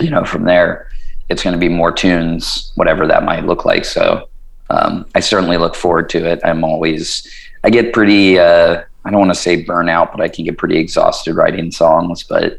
[0.00, 0.90] you know, from there,
[1.28, 3.84] it's going to be more tunes, whatever that might look like.
[3.84, 4.28] So
[4.70, 6.40] um, I certainly look forward to it.
[6.44, 7.30] I'm always
[7.62, 10.78] I get pretty uh, I don't want to say burnout, but I can get pretty
[10.78, 12.22] exhausted writing songs.
[12.22, 12.58] But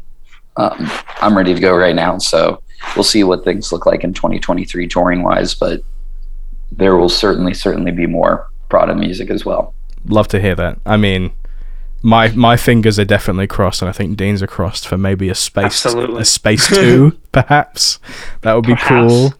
[0.56, 2.18] um, I'm ready to go right now.
[2.18, 2.62] So
[2.94, 5.54] we'll see what things look like in 2023 touring wise.
[5.54, 5.82] But
[6.78, 9.74] there will certainly certainly be more Prada music as well.
[10.06, 10.78] love to hear that.
[10.86, 11.32] I mean,
[12.02, 15.34] my my fingers are definitely crossed, and I think Dean's are crossed for maybe a
[15.34, 16.22] space Absolutely.
[16.22, 17.98] a space two, perhaps.
[18.42, 19.12] That would be Perhaps.
[19.12, 19.34] cool.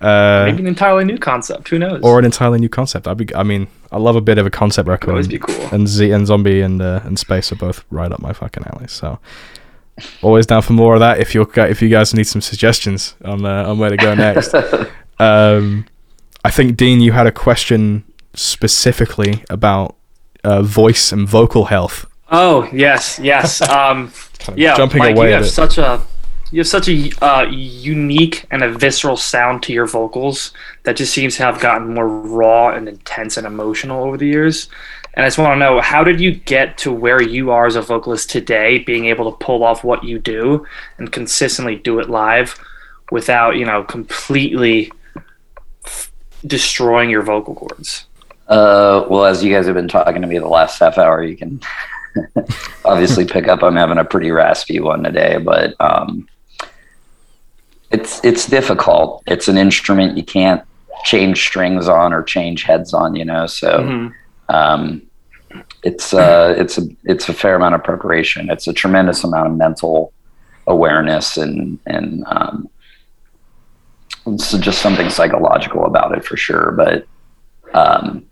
[0.00, 1.68] Uh, Maybe an entirely new concept.
[1.68, 2.02] Who knows?
[2.02, 3.06] or an entirely new concept.
[3.06, 3.32] I'd be.
[3.36, 5.10] I mean, I love a bit of a concept record.
[5.10, 5.68] always be cool.
[5.72, 8.88] And Z and Zombie and uh, and Space are both right up my fucking alley.
[8.88, 9.20] So
[10.20, 11.20] always down for more of that.
[11.20, 14.12] If you are if you guys need some suggestions on uh, on where to go
[14.14, 14.52] next.
[15.20, 15.86] um,
[16.44, 19.96] I think Dean, you had a question specifically about
[20.44, 22.06] uh, voice and vocal health.
[22.30, 23.60] Oh yes, yes.
[23.68, 26.02] Um, Kind of yeah, jumping Mike, away you have such a
[26.50, 30.52] you have such a uh, unique and a visceral sound to your vocals
[30.82, 34.68] that just seems to have gotten more raw and intense and emotional over the years.
[35.14, 37.76] And I just want to know how did you get to where you are as
[37.76, 40.66] a vocalist today, being able to pull off what you do
[40.98, 42.58] and consistently do it live
[43.10, 44.90] without you know completely
[46.46, 48.06] destroying your vocal cords.
[48.48, 51.36] Uh, well, as you guys have been talking to me the last half hour, you
[51.36, 51.60] can
[52.84, 53.62] obviously pick up.
[53.62, 56.28] I'm having a pretty raspy one today, but um,
[57.90, 59.22] it's it's difficult.
[59.26, 60.62] It's an instrument you can't
[61.04, 63.46] change strings on or change heads on, you know.
[63.46, 64.12] So Mhm.
[64.48, 65.02] um,
[65.82, 68.50] it's uh, it's a it's a fair amount of preparation.
[68.50, 70.12] It's a tremendous amount of mental
[70.66, 72.68] awareness and and um,
[74.26, 76.72] it's just something psychological about it for sure.
[76.72, 77.06] But
[77.74, 78.26] um,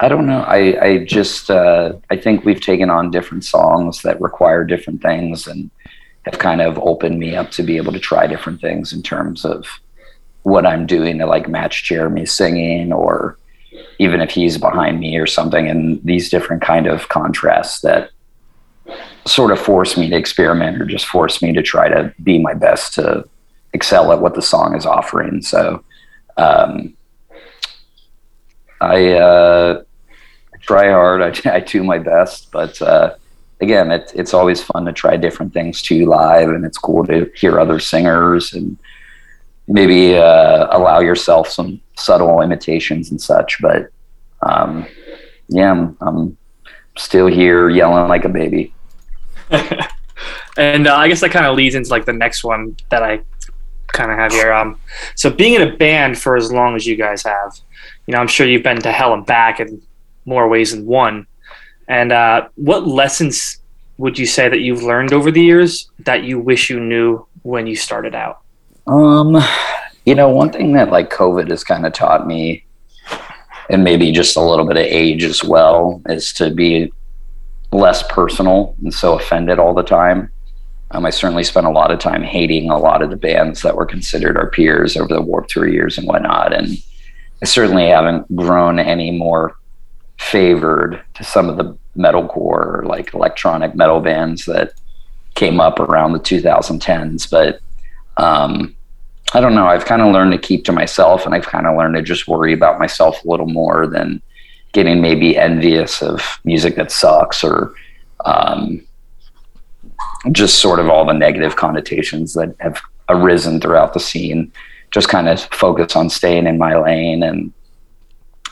[0.00, 0.40] I don't know.
[0.42, 5.46] I I just uh, I think we've taken on different songs that require different things
[5.46, 5.70] and
[6.22, 9.44] have kind of opened me up to be able to try different things in terms
[9.44, 9.66] of
[10.42, 13.38] what I'm doing to like match Jeremy singing or
[13.98, 18.10] even if he's behind me or something and these different kind of contrasts that
[19.26, 22.54] sort of force me to experiment or just force me to try to be my
[22.54, 23.28] best to
[23.72, 25.82] excel at what the song is offering so
[26.36, 26.94] um,
[28.80, 29.82] i uh,
[30.60, 33.14] try hard I, I do my best but uh,
[33.60, 37.30] again it, it's always fun to try different things too live and it's cool to
[37.34, 38.78] hear other singers and
[39.70, 43.62] maybe uh, allow yourself some subtle imitations and such.
[43.62, 43.90] But
[44.42, 44.86] um,
[45.48, 46.36] yeah, I'm, I'm
[46.96, 48.74] still here yelling like a baby.
[50.56, 53.20] and uh, I guess that kind of leads into like the next one that I
[53.92, 54.52] kind of have here.
[54.52, 54.78] Um,
[55.14, 57.58] so being in a band for as long as you guys have,
[58.06, 59.80] you know, I'm sure you've been to hell and back in
[60.24, 61.26] more ways than one.
[61.88, 63.60] And uh, what lessons
[63.98, 67.66] would you say that you've learned over the years that you wish you knew when
[67.66, 68.40] you started out?
[68.86, 69.36] Um,
[70.06, 72.64] you know, one thing that like COVID has kind of taught me,
[73.68, 76.92] and maybe just a little bit of age as well, is to be
[77.72, 80.30] less personal and so offended all the time.
[80.92, 83.76] Um, I certainly spent a lot of time hating a lot of the bands that
[83.76, 86.52] were considered our peers over the Warped Tour years and whatnot.
[86.52, 86.76] And
[87.42, 89.56] I certainly haven't grown any more
[90.18, 94.72] favored to some of the metalcore, like electronic metal bands that
[95.34, 97.30] came up around the 2010s.
[97.30, 97.60] But
[98.16, 98.74] um,
[99.32, 99.66] I don't know.
[99.66, 102.26] I've kind of learned to keep to myself and I've kind of learned to just
[102.26, 104.20] worry about myself a little more than
[104.72, 107.74] getting maybe envious of music that sucks or
[108.24, 108.84] um,
[110.32, 114.52] just sort of all the negative connotations that have arisen throughout the scene.
[114.90, 117.22] Just kind of focus on staying in my lane.
[117.22, 117.52] And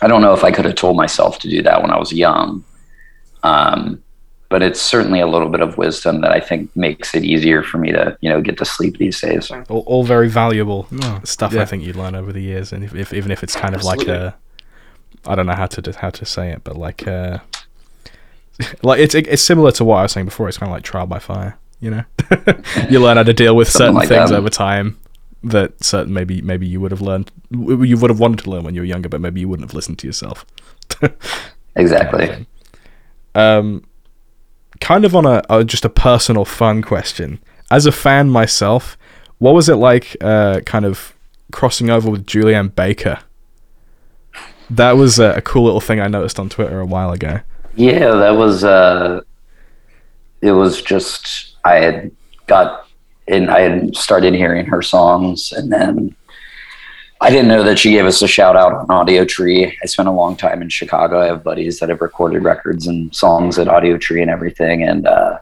[0.00, 2.12] I don't know if I could have told myself to do that when I was
[2.12, 2.64] young.
[3.42, 4.02] Um,
[4.48, 7.76] but it's certainly a little bit of wisdom that I think makes it easier for
[7.76, 9.50] me to, you know, get to sleep these days.
[9.50, 11.52] All, all very valuable Oh, stuff.
[11.52, 11.60] yeah.
[11.62, 13.80] I think you learn over the years, and if, if even if it's kind of
[13.80, 14.06] Absolutely.
[14.14, 14.36] like a,
[15.26, 17.38] I don't know how to how to say it, but like uh
[18.82, 20.48] like it's it's similar to what I was saying before.
[20.48, 21.58] It's kind of like trial by fire.
[21.80, 22.04] You know,
[22.90, 24.36] you learn how to deal with Something certain like things that.
[24.36, 24.98] over time
[25.44, 28.74] that certain maybe maybe you would have learned you would have wanted to learn when
[28.74, 30.44] you were younger, but maybe you wouldn't have listened to yourself.
[31.76, 32.44] Exactly.
[33.36, 33.84] Um,
[34.80, 37.38] kind of on a, a just a personal fun question.
[37.70, 38.98] As a fan myself,
[39.38, 40.16] what was it like?
[40.20, 41.14] Uh, kind of
[41.52, 43.20] crossing over with Julien Baker.
[44.68, 47.40] That was a, a cool little thing I noticed on Twitter a while ago.
[47.74, 49.20] Yeah, that was uh
[50.40, 52.10] it was just I had
[52.46, 52.86] got
[53.26, 56.16] in I had started hearing her songs and then
[57.20, 59.72] I didn't know that she gave us a shout out on Audiotree.
[59.82, 61.20] I spent a long time in Chicago.
[61.20, 65.38] I have buddies that have recorded records and songs at Audiotree and everything and uh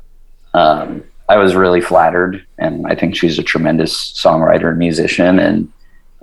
[0.54, 5.72] um I was really flattered and I think she's a tremendous songwriter and musician and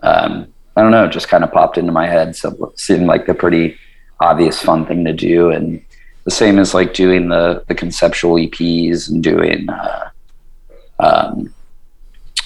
[0.02, 2.36] um I don't know, it just kind of popped into my head.
[2.36, 3.78] So it seemed like a pretty
[4.20, 5.84] obvious fun thing to do and
[6.24, 10.10] the same as like doing the the conceptual EPs and doing uh,
[11.00, 11.54] um,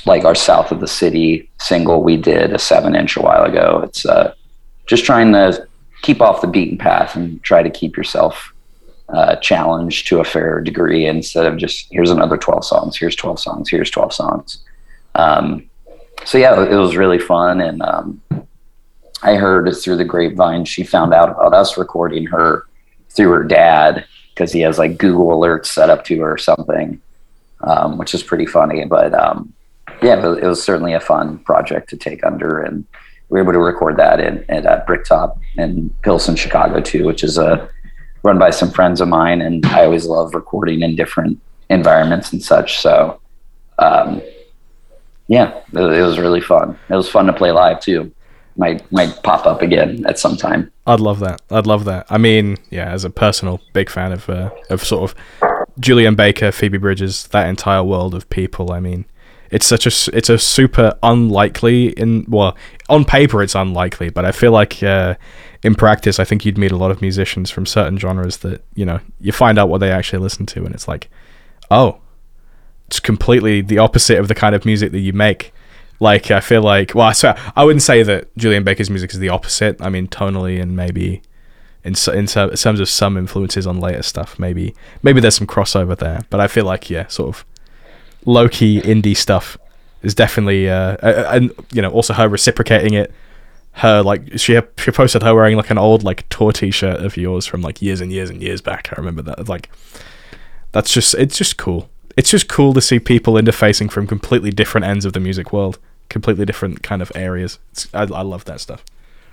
[0.05, 3.81] like our South of the City single we did a seven inch a while ago.
[3.83, 4.33] It's uh,
[4.87, 5.67] just trying to
[6.01, 8.53] keep off the beaten path and try to keep yourself
[9.09, 13.39] uh, challenged to a fair degree instead of just here's another 12 songs, here's 12
[13.39, 14.63] songs, here's 12 songs.
[15.15, 15.69] Um,
[16.25, 17.61] so yeah, it was really fun.
[17.61, 18.21] And um,
[19.23, 22.66] I heard through the grapevine, she found out about us recording her
[23.17, 27.01] through her dad because he has like Google alerts set up to her or something,
[27.61, 28.85] um, which is pretty funny.
[28.85, 29.51] But um,
[30.01, 32.85] yeah, it was, certainly a fun project to take under, and
[33.29, 37.23] we were able to record that in at uh, Bricktop in Pilsen, Chicago too, which
[37.23, 37.67] is a
[38.23, 42.41] run by some friends of mine, and I always love recording in different environments and
[42.41, 42.79] such.
[42.79, 43.19] So
[43.79, 44.21] um,
[45.27, 46.77] yeah, it was really fun.
[46.89, 48.11] It was fun to play live too.
[48.57, 50.71] Might might pop up again at some time.
[50.85, 51.41] I'd love that.
[51.51, 52.07] I'd love that.
[52.09, 56.51] I mean, yeah, as a personal big fan of uh, of sort of Julien Baker,
[56.51, 58.71] Phoebe Bridgers, that entire world of people.
[58.71, 59.05] I mean,
[59.51, 62.57] it's such a it's a super unlikely in well
[62.89, 65.15] on paper it's unlikely, but I feel like uh,
[65.63, 68.85] in practice I think you'd meet a lot of musicians from certain genres that you
[68.85, 71.09] know you find out what they actually listen to, and it's like,
[71.69, 71.99] oh,
[72.87, 75.53] it's completely the opposite of the kind of music that you make.
[75.99, 79.19] Like I feel like, well, I swear, I wouldn't say that Julien Baker's music is
[79.19, 79.81] the opposite.
[79.81, 81.21] I mean, tonally and maybe
[81.83, 86.21] in in terms of some influences on later stuff, maybe maybe there's some crossover there.
[86.29, 87.45] But I feel like yeah, sort of
[88.25, 89.57] low key indie stuff
[90.03, 93.11] is definitely, uh, and you know, also her reciprocating it.
[93.73, 97.45] Her like she she posted her wearing like an old like tour T-shirt of yours
[97.45, 98.89] from like years and years and years back.
[98.91, 99.47] I remember that.
[99.47, 99.69] Like
[100.71, 101.89] that's just it's just cool.
[102.17, 105.77] It's just cool to see people interfacing from completely different ends of the music world,
[106.09, 107.59] completely different kind of areas.
[107.71, 108.83] It's, I, I love that stuff.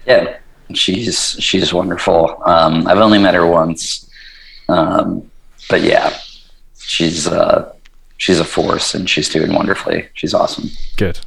[0.06, 0.38] Yeah,
[0.74, 2.42] she's she's wonderful.
[2.44, 4.08] Um, I've only met her once,
[4.68, 5.30] um,
[5.68, 6.16] but yeah,
[6.78, 7.72] she's uh,
[8.16, 10.08] she's a force and she's doing wonderfully.
[10.14, 10.70] She's awesome.
[10.96, 11.20] Good.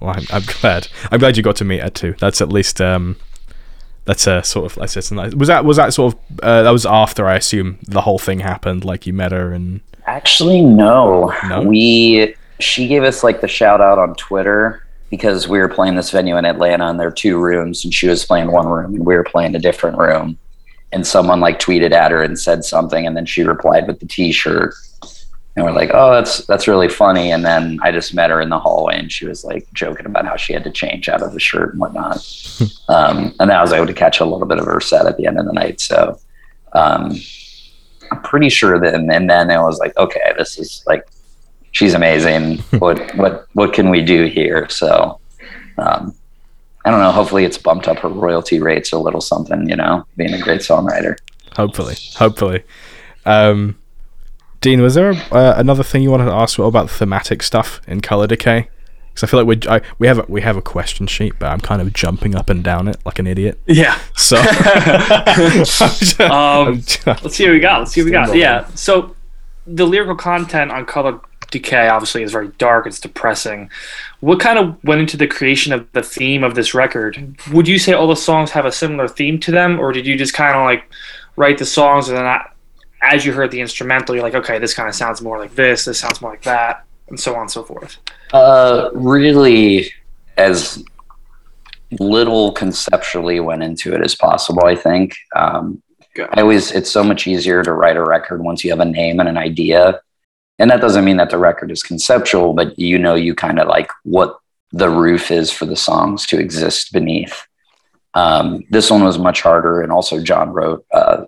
[0.00, 0.88] Well, I'm, I'm glad.
[1.10, 2.14] I'm glad you got to meet her too.
[2.18, 3.16] That's at least um,
[4.04, 5.34] that's a sort of that's, a nice.
[5.34, 8.40] Was that was that sort of uh, that was after I assume the whole thing
[8.40, 11.32] happened, like you met her and Actually, no.
[11.48, 11.62] No?
[11.62, 16.10] We she gave us like the shout out on Twitter because we were playing this
[16.10, 19.04] venue in Atlanta and there are two rooms and she was playing one room and
[19.04, 20.38] we were playing a different room.
[20.90, 24.06] And someone like tweeted at her and said something and then she replied with the
[24.06, 24.74] t-shirt.
[25.54, 28.48] And we're like, "Oh, that's that's really funny." And then I just met her in
[28.48, 31.34] the hallway and she was like joking about how she had to change out of
[31.34, 32.16] the shirt and whatnot.
[32.88, 35.18] um, and then I was able to catch a little bit of her set at
[35.18, 35.78] the end of the night.
[35.78, 36.18] So
[36.72, 37.14] um,
[38.10, 41.06] I'm pretty sure that, and, and then it was like, okay, this is like,
[41.72, 42.58] she's amazing.
[42.78, 44.68] what, what, what can we do here?
[44.70, 45.18] So,
[45.78, 46.14] um,
[46.84, 47.12] I don't know.
[47.12, 49.68] Hopefully, it's bumped up her royalty rates a little something.
[49.68, 51.16] You know, being a great songwriter.
[51.56, 52.64] hopefully, hopefully.
[53.24, 53.78] Um,
[54.60, 58.28] Dean, was there uh, another thing you wanted to ask about thematic stuff in Color
[58.28, 58.68] Decay?
[59.08, 61.50] Because I feel like we I, we have a, we have a question sheet, but
[61.50, 63.60] I'm kind of jumping up and down it like an idiot.
[63.66, 63.98] Yeah.
[64.16, 64.36] So
[66.24, 67.80] um, let's see what we got.
[67.80, 68.34] Let's see what we got.
[68.36, 68.66] Yeah.
[68.74, 69.14] So
[69.66, 71.20] the lyrical content on Color
[71.52, 72.86] Decay obviously is very dark.
[72.86, 73.70] It's depressing.
[74.18, 77.36] What kind of went into the creation of the theme of this record?
[77.52, 80.16] Would you say all the songs have a similar theme to them, or did you
[80.16, 80.90] just kind of like
[81.36, 82.40] write the songs and then
[83.02, 85.84] as you heard the instrumental, you're like, okay, this kind of sounds more like this.
[85.84, 87.98] This sounds more like that, and so on and so forth.
[88.32, 89.92] Uh, really,
[90.38, 90.82] as
[91.98, 94.64] little conceptually went into it as possible.
[94.64, 95.16] I think.
[95.34, 95.82] Um,
[96.18, 99.18] I always it's so much easier to write a record once you have a name
[99.18, 100.00] and an idea.
[100.62, 103.66] And that doesn't mean that the record is conceptual, but you know you kind of
[103.66, 104.38] like what
[104.70, 107.48] the roof is for the songs to exist beneath.
[108.14, 111.24] Um, this one was much harder, and also John wrote uh,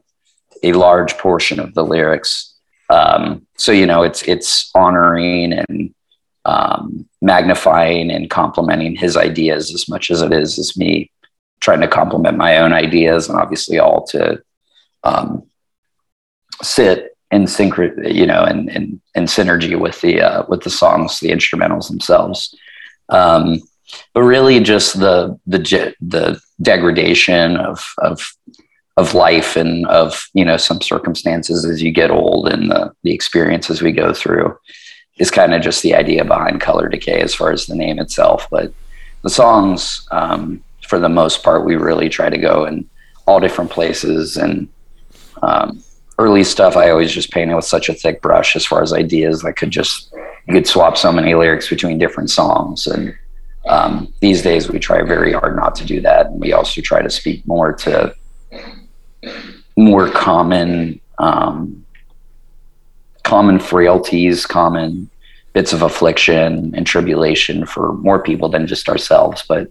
[0.62, 2.54] a large portion of the lyrics.
[2.90, 5.92] Um, so you know it's it's honoring and
[6.44, 11.10] um, magnifying and complimenting his ideas as much as it is as me
[11.58, 14.40] trying to complement my own ideas, and obviously all to
[15.02, 15.42] um,
[16.62, 21.18] sit in sync, you know, in, in, in synergy with the uh, with the songs,
[21.18, 22.54] the instrumentals themselves.
[23.08, 23.60] Um,
[24.12, 25.58] but really, just the the
[26.00, 28.32] the degradation of of
[28.96, 33.12] of life and of you know some circumstances as you get old and the the
[33.12, 34.56] experiences we go through
[35.18, 38.46] is kind of just the idea behind color decay as far as the name itself
[38.50, 38.72] but
[39.22, 42.88] the songs um, for the most part we really try to go in
[43.26, 44.68] all different places and
[45.42, 45.82] um,
[46.18, 49.44] early stuff, I always just painted with such a thick brush as far as ideas.
[49.44, 50.12] I could just
[50.46, 52.86] you could swap so many lyrics between different songs.
[52.86, 53.14] And
[53.66, 56.26] um, these days, we try very hard not to do that.
[56.26, 58.14] And we also try to speak more to
[59.76, 61.84] more common um,
[63.22, 65.08] common frailties, common
[65.54, 69.70] bits of affliction and tribulation for more people than just ourselves, but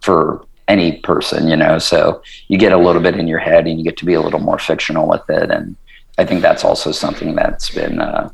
[0.00, 1.78] for any person, you know.
[1.78, 4.22] So you get a little bit in your head and you get to be a
[4.22, 5.50] little more fictional with it.
[5.50, 5.76] And
[6.18, 8.30] I think that's also something that's been uh,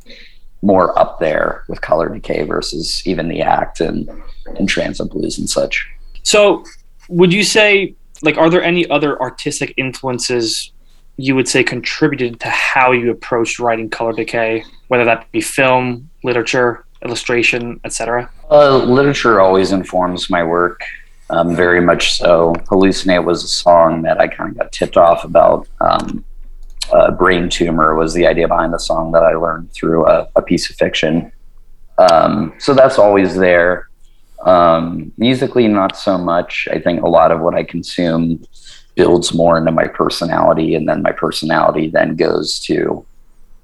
[0.63, 4.09] more up there with Color Decay versus even the act and,
[4.59, 5.89] and Transit Blues and such.
[6.23, 6.65] So
[7.09, 10.73] would you say, like, are there any other artistic influences
[11.17, 16.09] you would say contributed to how you approached writing Color Decay, whether that be film,
[16.23, 18.31] literature, illustration, etc.?
[18.51, 20.83] Uh, literature always informs my work
[21.31, 22.53] um, very much so.
[22.67, 25.69] Hallucinate was a song that I kind of got tipped off about.
[25.81, 26.25] Um,
[26.93, 30.43] uh, brain tumor was the idea behind the song that I learned through a, a
[30.43, 31.33] piece of fiction.
[31.99, 33.89] Um, so that's always there.
[34.45, 36.67] Um, musically, not so much.
[36.71, 38.45] I think a lot of what I consume
[38.95, 43.05] builds more into my personality, and then my personality then goes to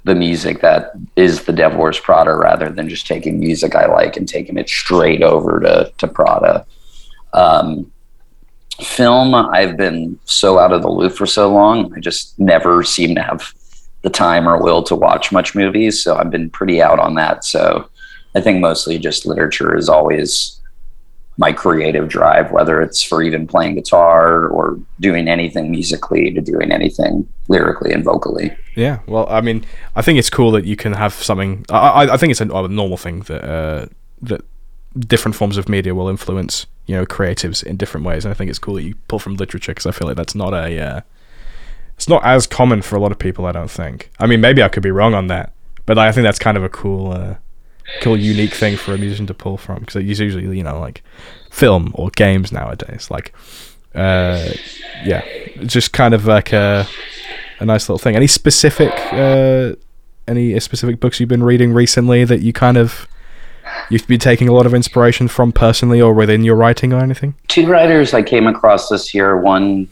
[0.05, 4.17] the music that is the Devil Wears Prada rather than just taking music I like
[4.17, 6.65] and taking it straight over to, to Prada.
[7.33, 7.91] Um,
[8.81, 11.93] film, I've been so out of the loop for so long.
[11.95, 13.53] I just never seem to have
[14.03, 16.03] the time or will to watch much movies.
[16.03, 17.45] So I've been pretty out on that.
[17.45, 17.89] So
[18.35, 20.61] I think mostly just literature is always
[21.39, 26.73] my creative drive, whether it's for even playing guitar or doing anything musically to doing
[26.73, 28.57] anything lyrically and vocally.
[28.75, 31.67] Yeah, well, I mean, I think it's cool that you can have something.
[31.69, 33.87] I, I think it's a, normal thing that uh,
[34.23, 34.45] that
[34.99, 38.25] different forms of media will influence you know creatives in different ways.
[38.25, 40.35] And i think it's cool that you pull from literature because i feel like that's
[40.35, 41.01] not a uh,
[41.97, 44.11] it's not as common for a lot of people i don't think.
[44.19, 45.53] I mean maybe i could be wrong on that
[45.85, 47.37] but i think that's kind of a cool uh,
[48.01, 51.03] cool unique thing for a musician to pull from because it's usually you know like
[51.51, 53.11] film or games nowadays.
[53.11, 53.33] Like
[53.95, 54.49] uh,
[55.05, 55.25] yeah
[55.65, 56.87] just kind of like a,
[57.61, 58.17] a nice little thing.
[58.17, 59.75] Any specific uh,
[60.29, 63.09] any specific books you've been reading recently that you kind of
[63.90, 67.35] you've been taking a lot of inspiration from personally or within your writing or anything?
[67.49, 69.37] Two writers I came across this year.
[69.40, 69.88] One,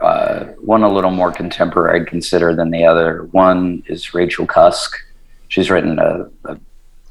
[0.00, 3.24] uh, one a little more contemporary, I'd consider than the other.
[3.32, 4.96] One is Rachel Cusk.
[5.48, 6.58] She's written a, a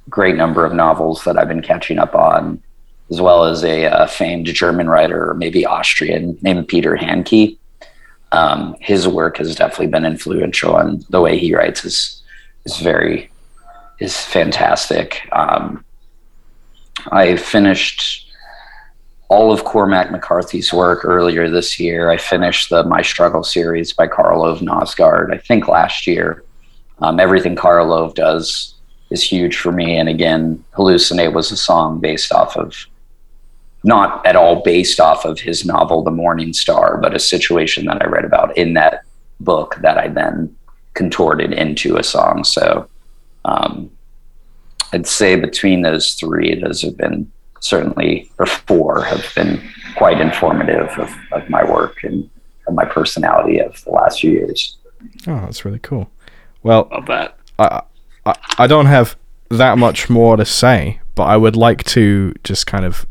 [0.09, 2.61] great number of novels that I've been catching up on,
[3.09, 7.57] as well as a, a famed German writer, or maybe Austrian, named Peter Handke.
[8.31, 12.21] Um, his work has definitely been influential, and the way he writes is
[12.65, 13.29] is very
[13.99, 15.27] is fantastic.
[15.31, 15.83] Um,
[17.11, 18.25] I finished
[19.27, 22.09] all of Cormac McCarthy's work earlier this year.
[22.09, 26.43] I finished the My Struggle series by Karl Ove Knausgaard, I think last year.
[26.99, 28.75] Um, everything Karl Ove does
[29.09, 29.97] is huge for me.
[29.97, 32.75] And again, Hallucinate was a song based off of,
[33.83, 38.01] not at all based off of his novel, The Morning Star, but a situation that
[38.01, 39.01] I read about in that
[39.39, 40.55] book that I then
[40.93, 42.43] contorted into a song.
[42.43, 42.87] So
[43.45, 43.91] um,
[44.93, 49.61] I'd say between those three, those have been certainly, or four, have been
[49.97, 52.29] quite informative of, of my work and
[52.67, 54.77] of my personality of the last few years.
[55.27, 56.09] Oh, that's really cool.
[56.63, 57.37] Well, Love that.
[57.59, 57.81] I,
[58.25, 59.15] I I don't have
[59.49, 63.05] that much more to say, but I would like to just kind of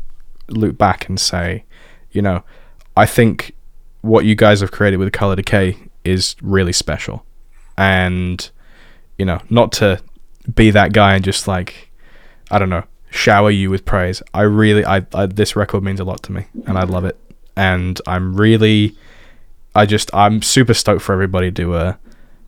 [0.49, 1.63] loop back and say,
[2.11, 2.43] you know,
[2.97, 3.55] I think
[4.01, 7.25] what you guys have created with Color Decay is really special,
[7.77, 8.49] and
[9.17, 10.01] you know, not to
[10.53, 11.91] be that guy and just like,
[12.51, 14.21] I don't know, shower you with praise.
[14.33, 17.17] I really, I, I this record means a lot to me, and I love it,
[17.55, 18.95] and I'm really,
[19.73, 21.93] I just, I'm super stoked for everybody to uh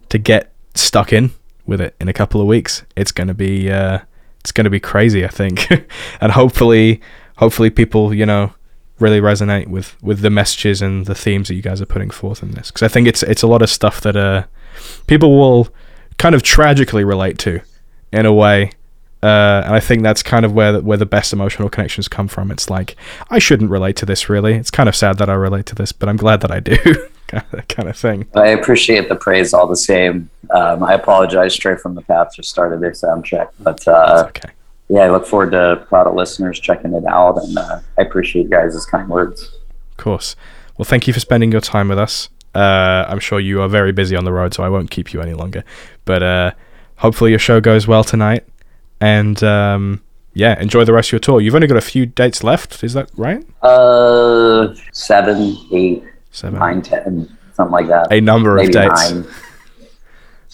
[0.10, 1.32] to get stuck in
[1.66, 2.84] with it in a couple of weeks.
[2.96, 4.00] It's gonna be uh,
[4.40, 5.70] it's gonna be crazy, I think,
[6.22, 7.02] and hopefully,
[7.38, 8.54] hopefully people you know
[9.00, 12.42] really resonate with with the messages and the themes that you guys are putting forth
[12.42, 14.46] in this because I think it's it's a lot of stuff that uh
[15.06, 15.68] people will
[16.18, 17.62] kind of tragically relate to
[18.12, 18.72] in a way.
[19.24, 22.28] Uh, and I think that's kind of where the, where the best emotional connections come
[22.28, 22.52] from.
[22.52, 22.96] It's like
[23.30, 24.54] I shouldn't relate to this really.
[24.54, 26.78] It's kind of sad that I relate to this, but I'm glad that I do.
[27.28, 28.28] kind of- kind of thing.
[28.36, 30.30] I appreciate the praise all the same.
[30.52, 34.50] Um, I apologize Stray from the Path just started their sound check, but uh, okay.
[34.88, 38.50] yeah, I look forward to Prada listeners checking it out, and uh, I appreciate you
[38.50, 39.52] guys' kind words.
[39.92, 40.36] Of course.
[40.78, 42.30] Well, thank you for spending your time with us.
[42.56, 45.22] Uh, I'm sure you are very busy on the road, so I won't keep you
[45.22, 45.64] any longer.
[46.06, 46.52] But uh,
[46.98, 48.46] hopefully your show goes well tonight,
[49.00, 50.02] and um,
[50.34, 51.42] yeah, enjoy the rest of your tour.
[51.42, 53.46] You've only got a few dates left, is that right?
[53.62, 58.12] Uh, seven, eight, Seven, nine, ten, something like that.
[58.12, 59.12] a number of Maybe dates.
[59.12, 59.26] nine.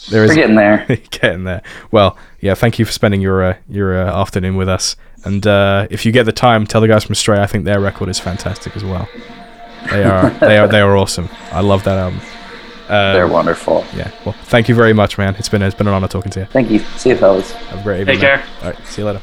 [0.09, 0.85] There is We're getting there.
[1.11, 1.61] getting there.
[1.91, 4.97] Well, yeah, thank you for spending your uh, your uh, afternoon with us.
[5.23, 7.39] And uh, if you get the time, tell the guys from Stray.
[7.41, 9.07] I think their record is fantastic as well.
[9.91, 11.29] They are they are they are awesome.
[11.53, 12.19] I love that album.
[12.89, 13.85] Um, They're wonderful.
[13.95, 14.11] yeah.
[14.25, 15.35] Well, thank you very much, man.
[15.35, 16.45] It's been it's been an honor talking to you.
[16.47, 16.79] Thank you.
[16.97, 17.51] See you, fellas.
[17.53, 18.15] Have a great evening.
[18.19, 18.39] Take man.
[18.39, 18.47] care.
[18.61, 18.87] All right.
[18.87, 19.11] See you later.